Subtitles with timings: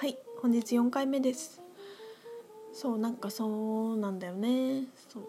[0.00, 1.60] はい本日4回目です。
[2.72, 4.84] そうなんかそうなんだよね。
[5.12, 5.24] そう。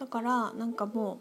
[0.00, 1.20] だからなんかも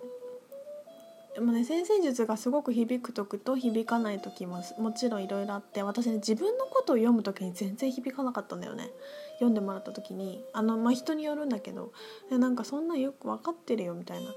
[1.32, 8.90] うでもね先生術がすごく響く時と響かない時ももちろんいろいろあって私ね自分のことを読む時に全然響かなかったんだよね。
[9.34, 10.44] 読んでもらった時に。
[10.54, 11.92] あのまあ人によるんだけど
[12.32, 14.32] でなんかそんなよく分かってるよみたいな。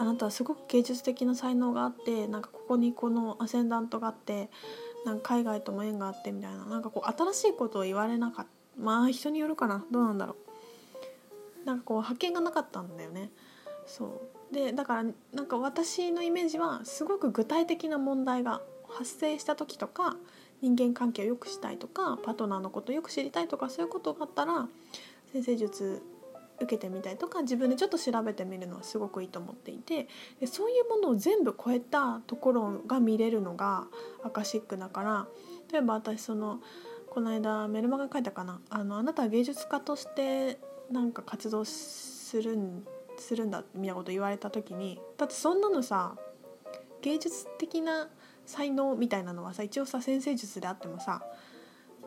[0.00, 4.48] あなたはすごく芸術的な才能があってなんかここにこのアセンダントがあって
[5.04, 10.36] なんか海外とも縁があってみたいななんかこう新しいことを言われなかったまあ人によるかなどうなんだろ
[11.64, 11.66] う。
[11.66, 13.30] なんかこう発見がなかったんだよね。
[13.86, 14.54] そう。
[14.54, 20.16] でだからなんか私のイメージはすごく具体的な問題が発生した時とか
[20.60, 24.66] 人間関係を良くしたいとかパートナーのことをよく知りたいとかそういうことがあったら
[25.32, 26.02] 先生術
[26.62, 30.08] 受けてみたりとか自分でちょっと調べてみるのはすごくいいと思っていて
[30.40, 33.86] でそういうものを全部超えたところが見れるのが
[34.22, 35.26] アカシックだから
[35.72, 36.60] 例えば私その
[37.08, 38.60] この間メルマガ書いたかな？
[38.70, 40.60] あのあなたは芸術家として
[40.92, 42.84] なんか活動するん
[43.18, 46.14] するんだみたいなこと言われた時にだってそんなのさ
[47.02, 48.08] 芸術的な
[48.46, 51.22] 才能みたいなのはさ一応さ先生術であってもさ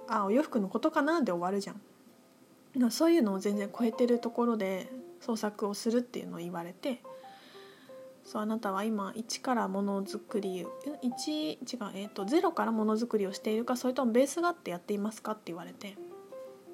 [0.08, 1.22] あお洋服のことかな？
[1.22, 1.82] で終わるじゃん。
[2.90, 4.88] そういうのを全然超えてるところで
[5.22, 7.02] 創作をするっていうのを言われて
[8.26, 10.66] そうあなたは今1からものづくり
[11.04, 11.58] 1違う、
[11.94, 15.98] えーと、0からものづくりをしているかそれともベースがあってやっていますかって言われて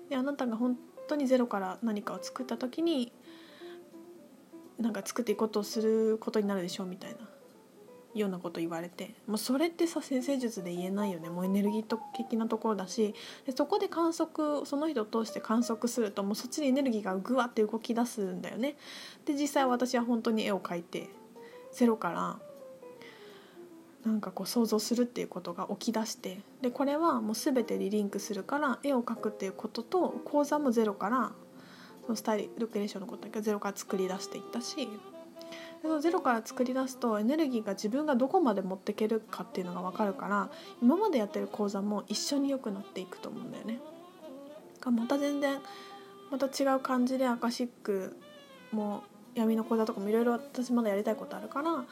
[0.09, 0.77] であなたが本
[1.07, 3.11] 当にゼロから何かを作った時に
[4.79, 7.28] なんか作っていくことをすることになるでしょうみたいな。
[8.21, 13.13] ようなこと言われてもうそれってさ先生術で言えないよねもうエネルギー的なところだし
[13.45, 18.75] でそこで観測その人を通して観測するともうそっちにエネルギーがぐわって動き出すんだよね。
[19.25, 21.09] で実際私は本当に絵を描いて
[21.71, 22.39] ゼロから
[24.05, 31.31] なんかこう想像するっていうことが起き出してでこれはもう全てにリンクするから絵を描くっていうことと講座もゼロから
[32.05, 34.87] そのスタイルクレーションのことだけどゼロから作り出していったし
[36.01, 40.49] ゼロから作り出すとエネルギーが自分がどこまで持っていけるかっていうのが分かるから
[40.81, 43.79] 今までやってる講座も一緒に良くなっていくと思うんだよね。
[44.85, 45.59] また全然
[46.31, 48.15] また違う感じでアカシック
[48.71, 49.03] も
[49.35, 51.87] 闇の講座とかもいろいろ私まだやりたいことあるからなんか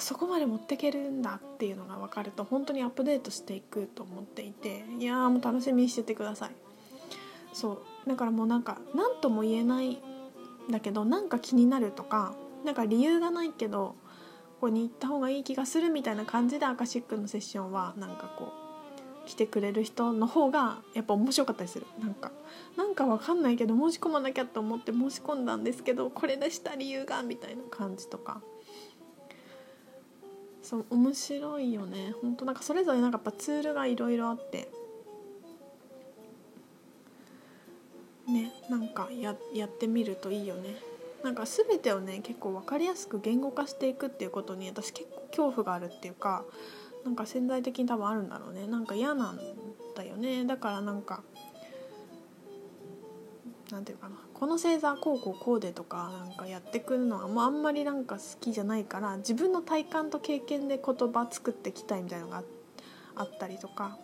[0.00, 6.50] そこまで持っていけるんだっていうのが分かると本当にアップデートしていくと思っていていやーもう楽しみにしててください。
[7.52, 9.98] そうだからもうなんか何とも言えないん
[10.70, 13.96] だけどなんか気になるとかなんか理由がないけど
[14.60, 18.52] ここに行った方がいい気がするみたいな感じでアカシックのセッションはなんかこ
[19.24, 21.86] う来てくれる人の方がやっぱ面白かったりする。
[22.00, 22.32] なんか
[22.76, 28.40] なんかわかんないけど申し込まなきゃと思って申し込んだんですけどこれでした理由がみたいな感じとか。
[30.62, 32.14] そう面白いよね。
[32.20, 34.68] 本当なんかそれぞれなんかやっぱツールがいろいろあって。
[38.26, 40.76] ねなんかややってみるといいよね。
[41.22, 46.44] なんか全てをね結構分かりやすく言語化していくっていうことに私結構恐怖があるっていうか
[47.04, 48.66] なんか潜在的に多分あるんだろうね。
[48.66, 49.40] なんか嫌なん
[49.96, 50.44] だよね。
[50.44, 51.22] だからなんか
[53.70, 54.16] なんていうかな。
[54.34, 62.42] この星座こうこうこうでとかなんかやってくるのはもうあんまりなんか好きじゃないから自分の体感と経験で言葉作ってきたいみたいなのが
[63.16, 63.98] あったりとか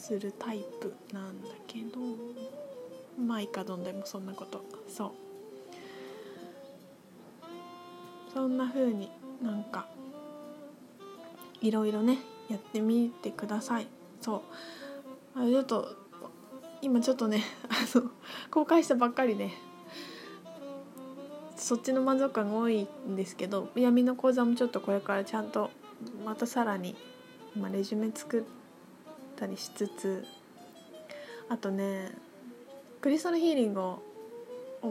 [0.00, 2.00] するタイプなんだけど
[3.22, 4.64] まあいかどんでもそんなこと。
[4.88, 5.12] そう。
[8.32, 9.10] そんな風に
[9.42, 9.86] なんか
[11.60, 13.86] いろいろねやってみてください。
[14.20, 14.42] そう。
[15.40, 15.96] あちょっと
[16.82, 18.10] 今ちょっとね あの
[18.50, 19.50] 公開したばっかりで、
[21.56, 25.70] そっちの満足感が多いんですけど闇の講座もちょっとこれからちゃんと
[26.24, 26.94] またさらに、
[27.58, 28.44] まあ、レジュメ作っ
[29.36, 30.24] たりしつつ
[31.48, 32.12] あとね
[33.00, 34.02] クリスタルヒーリングを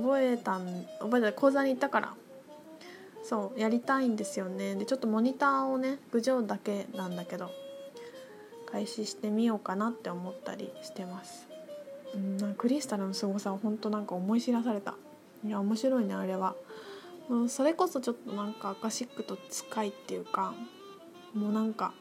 [0.01, 2.13] 覚えたん覚えた講座に行ったから。
[3.23, 4.75] そうやりたいんですよね。
[4.75, 7.50] でちょっとモニターをね郡上だけなんだけど
[8.67, 11.47] 開始してみようかなって思ったりしてます。
[12.13, 14.94] うんなんクリスタルの凄さを本当なんか思い知らされた。
[15.44, 16.56] いや面白いねあれは、
[17.30, 20.53] うん、それこそちょっとなんかアカシックと近いっていうか
[21.33, 21.94] もうなんか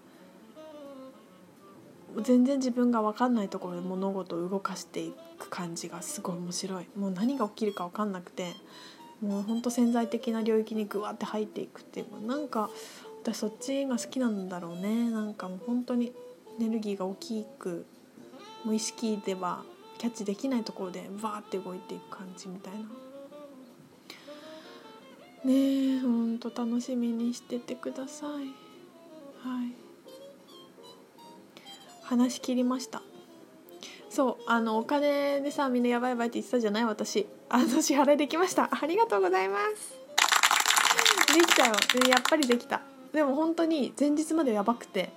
[2.23, 5.15] 全然自分が分かんないところで物事を動かしていく。
[5.55, 6.87] 感じがすごい面白い。
[6.97, 8.53] もう何が起きるか分かんなくて
[9.21, 12.71] もうほんと潜在的な領域にグワって入っていくっていうなんか
[13.23, 15.11] 私そっちが好きなんだろうね。
[15.11, 16.13] なんかもう本当に
[16.59, 17.87] エネルギーが大きく
[18.65, 19.63] 無意識では
[19.99, 22.81] キャッチできないところでバーって動いていく感じみたいな。
[25.45, 28.29] ねえほんと楽しみにしててください。
[28.29, 29.73] はい。
[32.03, 33.03] 話し切りました。
[34.15, 36.85] そうあのお金でさみんなやばいやばいって言ってたじゃない？
[36.85, 37.27] 私。
[37.49, 38.71] あの支払いできました。
[38.71, 41.35] ありがとうございます。
[41.35, 41.75] できたよ。
[42.09, 42.81] やっぱりできた。
[43.13, 45.11] でも本当に前日までやばくて。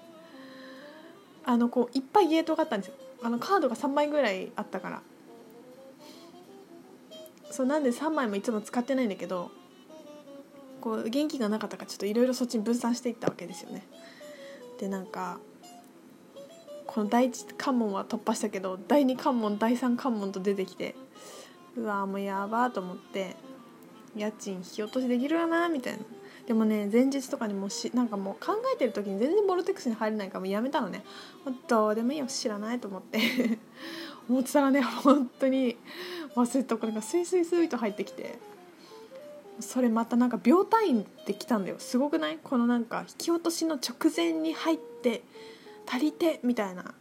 [1.45, 2.95] あのこういっぱいゲートがあったんですよ。
[3.21, 5.01] あのカードが3枚ぐらいあったから。
[7.51, 9.51] そうなんで3枚もいつも使ってないんだけど
[10.81, 13.87] こう元気がなかったからちょっといろいろそっちに分散していったわけですよね。
[14.79, 15.39] でなんか
[16.97, 20.95] この第一関門は突破したけど第二関門第三関門と出てきて
[21.75, 23.35] うわもうやばと思って
[24.15, 25.99] 家賃引き落としできるかなみたいな。
[26.47, 31.03] でもね前日とかにもしなんかもう考えてる時に全然ボルテックスに入れないからもうやめたのね。
[31.67, 33.19] どうでもいいよ知らないと思って。
[34.27, 35.77] 思ってたらね本当に
[36.35, 38.39] 忘れたお金がスイスイスイと入ってきて。
[39.59, 41.75] それまたなんか秒単位で来たんだよ。
[41.77, 42.39] すごくない？
[42.43, 45.21] このなんか引き落としの直前に入って
[45.87, 46.93] 足りてみたいな。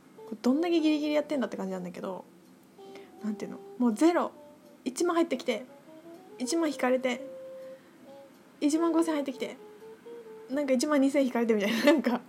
[0.43, 2.25] どんだけギリギリやってんだって感じなんだけど
[3.23, 3.59] なんていうの？
[3.79, 4.33] もうゼロ。
[4.85, 5.65] 1万入ってきて
[6.39, 7.27] 1万引かれて
[8.61, 9.57] 1万5,000入ってきて
[10.49, 11.85] なんか1万2,000引かれてみたいな。
[11.85, 12.21] なんか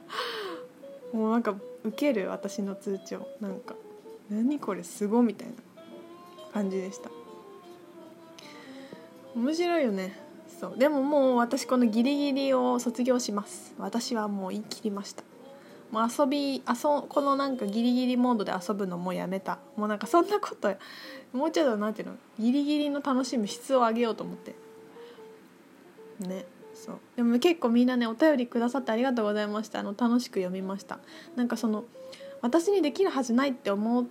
[1.14, 3.76] もうなんかウケる私の通帳なんか
[4.30, 5.54] 何これすごみたいな
[6.52, 7.10] 感じでした。
[9.36, 10.20] 面白いよね。
[10.60, 10.78] そう。
[10.78, 13.76] でももう私このギリギリを卒業します。
[13.78, 15.24] 私はもう言い切りました。
[15.92, 16.62] もう遊び遊
[17.08, 19.60] このなんかギリギリモードで遊ぶのもうやめた。
[19.76, 20.76] もうなんかそんなこと
[21.34, 24.56] もうちょっとなんていうのギリギリの楽しむ質を上げようと思って。
[26.20, 27.00] ねそう。
[27.16, 29.80] でも結構みんなねお便りくださってありがとうございました。
[29.80, 31.00] あの楽しく読みました。
[31.36, 31.86] なんかその
[32.42, 34.06] 私にできるはずないって思っ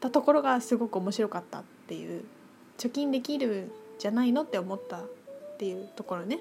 [0.00, 2.24] たところがすごく面白かったっていう
[2.78, 5.06] 貯金できるじゃないのって思ったっ
[5.58, 6.40] ていうところね。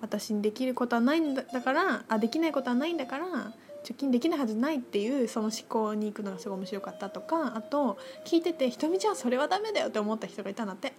[0.00, 3.52] 私にできることはないんだだからあできないことはないんだから
[3.86, 10.92] 貯金できないはずないっていうその思考に行くのがすごい面白かったとかあと聞いてて「ひとみちゃんそれはダメだよ」って思った人がいたんだって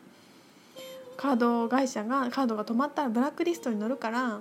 [1.17, 4.39] カード会社がカードが止まったらブラックリストに載るから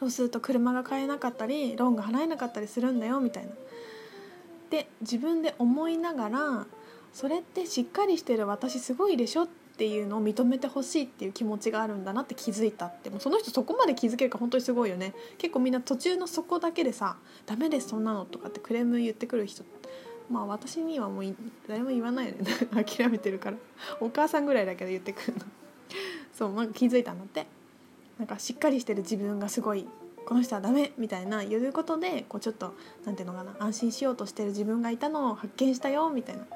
[0.00, 3.50] そうすると車が買えなかったりローンが払えなかったりするんだよみたいな。
[4.70, 6.66] で自分で思いながら
[7.12, 13.10] それってしっかりしてる私すごいでしょっていうのを認めてほしいっていう気持ちがあるんだなって気づいたって。
[13.10, 15.14] もうその人そこまで気づけるか本当にすごいよね。
[15.38, 17.16] 結構みんな途中のそこだけでさ
[17.46, 19.64] 「ダメですそんなの」とかってクレーム言ってくる人。
[20.30, 21.34] まあ私にはもう
[21.68, 22.44] 誰も言わないよね。
[22.84, 23.56] 諦めてるから。
[24.00, 25.44] お母さんぐらいだけど言ってくるの。
[26.32, 27.46] そうなんか気づいたんだって。
[28.18, 29.86] なんかしっかりしてる自分がすごい
[30.24, 32.74] この人はダメみたいな言うことでこうちょっと
[33.04, 36.46] なんていうのかな安心しようとしてる自分がいたのを発見したよみたいな。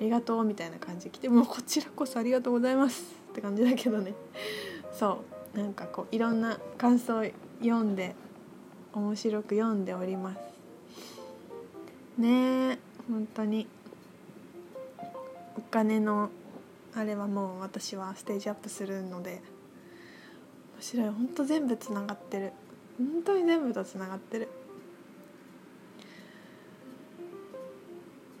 [0.00, 4.14] りがとうみたいな感じで来てもうこちらこそありがとうございますって感じだけどね。
[4.92, 5.24] そ
[5.54, 5.58] う。
[5.58, 7.24] なんかこういろんな感想を
[7.60, 8.16] 読んで
[8.92, 10.40] 面白く読んでおります。
[12.18, 13.66] ねえ本当に。
[15.56, 16.30] お金の
[16.94, 19.42] あれはもう私はステージアップするので
[20.76, 21.08] 面白い。
[21.10, 22.52] 本当全部つながってる。
[22.98, 24.48] 本当に全部とつながってる。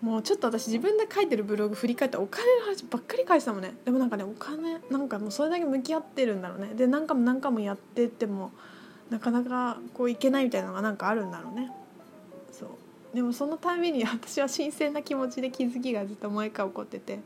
[0.04, 3.72] もうちょっと私自分で書いてるブログ振り返ってお金の話ばっかり書いてたもんね。
[3.86, 6.74] でもなんかねお金なんかもうそれだけ向き合ってるんだろうね。
[6.74, 8.52] で何回も何回もやってっても
[9.08, 11.72] なかなかこういけないみたいなのがなんかあるんだろうね。
[12.52, 13.16] そう。
[13.16, 17.20] でもそのために私は新鮮な気持ちで気づきがずっと毎回起こってて。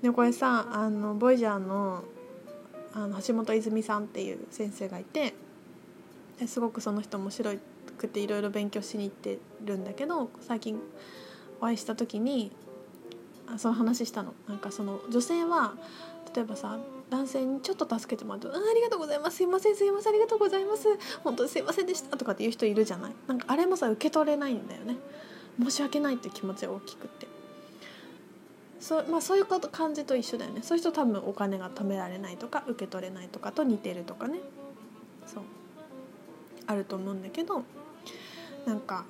[0.00, 2.04] でこれさあのボイジャーの
[2.94, 5.34] あの橋本泉さんっていう先生がいて
[6.46, 7.71] すごくその人面白いって
[8.02, 10.78] くていろいろ勉強しに行ってるんだけど最近
[11.60, 12.50] お会いした時に
[13.46, 14.34] あその話したの。
[14.48, 15.74] なんかその女性は
[16.34, 16.78] 例えばさ
[17.10, 19.36] 男性にちょっと助けてもらうと「あありがとうございます。
[19.38, 20.88] すいませんすいませんありがとうございます。
[21.22, 23.12] 本当にすいませんでした」とかっていう人いるじゃない。
[23.26, 24.96] なんかあれもさ受け取れないんだよね。
[25.62, 27.28] 申し訳ないって気持ちが大きくて。
[28.80, 30.62] そう,、まあ、そういうこと感じと一緒だよね。
[30.62, 34.40] そういう人多分お金が貯められないとか受け取れないとかと似てるとかね。
[35.26, 35.44] そう。
[36.66, 37.62] あると思うんだけど
[38.66, 39.04] なんか。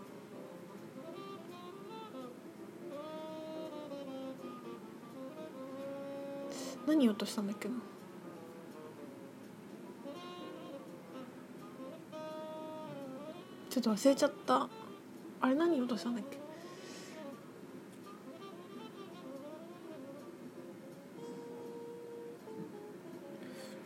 [6.87, 7.75] 何言おうとしたんだっけな。
[13.71, 14.69] ちょっと忘れちゃった。
[15.41, 16.39] あれ何言おうとしたんだっけ。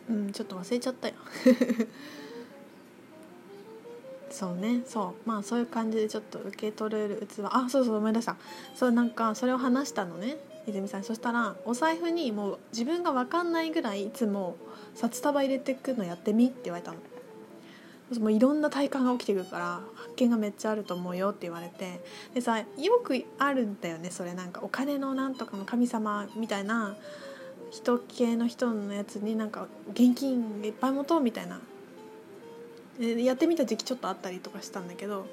[0.09, 1.13] うんちょっと忘れちゃったよ。
[4.37, 4.83] そうね。
[4.85, 5.27] そう。
[5.27, 7.41] まあそういう感じでちょっと受け取れる器。
[7.45, 8.35] あそうそう思い出した。
[8.75, 10.37] そうなんかそれを話したのね。
[10.67, 11.03] 泉さん。
[11.03, 14.55] そしたらお財布にもう自分が分かんないぐらいいつも
[14.93, 16.99] 札束入れてくのやってみって言われたの。
[18.19, 21.99] もういろんな体感が起きてくるから発見がめっちゃあると思うよって言われて。
[22.35, 22.65] でさよ
[23.03, 24.35] くあるんだよねそれ。
[24.35, 26.95] なんかお金のなんとかの神様みたいな
[27.71, 31.59] 人系の人のやつになんか現金いっぱい持とうみたいな。
[32.99, 35.27] やってみた時期ちょっとあったりとかしたんだけど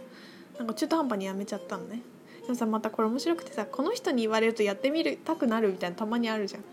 [0.58, 2.02] なんか中途半端にやめちゃったのね。
[2.42, 6.64] でもさまたこれ面白くてさこの人に言われるとやってみるたくなるみたいなたまにあるじゃん。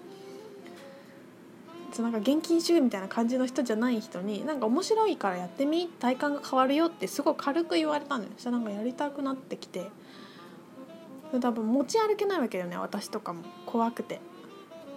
[1.93, 8.33] そうなんか現金主義みたいな感じの人じゃない人になんか面白いからやってみ体感が変わるよってすごい軽く言われたんだよ。
[8.35, 9.89] そしたらなんかやりたくなってきて。
[11.39, 13.43] 多分持ち歩けないわけだよね私とかも。
[13.65, 14.19] 怖くて。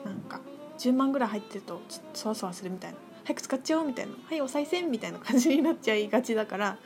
[0.04, 0.40] なんか
[0.78, 2.98] 10万ぐらい入ってるとちょっとそわそわするみたいな。
[3.24, 4.12] 早く使っちゃおうみたいな。
[4.26, 6.78] はいお賽銭みたいな感じになっちゃいがちだから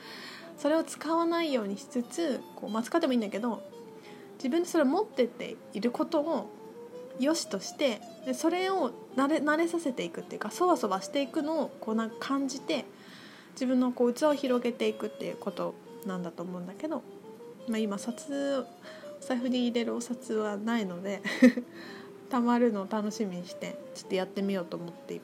[0.57, 3.63] それを使わないようにしつつこう、まあ、使ってもいいんだけど
[4.35, 6.49] 自分でそれを持ってっていることを
[7.19, 12.85] 良しとしてでそれを慣れ慣れさせていくっていうかそわそわしていくのをこうなんか感じて
[13.53, 17.03] 自分のこう器を広げていくっていうことなんだと思うんだけど、
[17.67, 18.65] まあ、今札
[19.21, 21.21] お財布に入れるお札はないので
[22.29, 25.19] たまるのを楽しみにしてちょっとやってみようと思ってい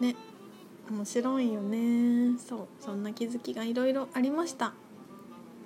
[0.00, 0.16] ね
[0.90, 2.38] 面白いよね。
[2.38, 4.72] そうそんな気づきがいろいろありました。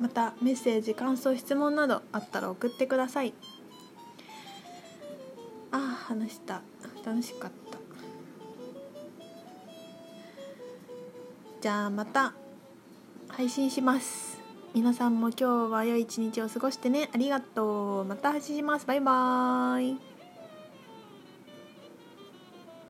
[0.00, 3.32] またメッセージ感想質問などあったら送ってください。
[5.70, 6.62] ああ話した。
[7.04, 7.78] 楽しかった。
[11.60, 12.34] じゃあまた
[13.28, 14.40] 配信します。
[14.74, 17.08] 皆さんも今日は良い一日を過ごしてね。
[17.14, 18.04] ありがとう。
[18.04, 18.86] また配信します。
[18.86, 20.11] バイバーイ。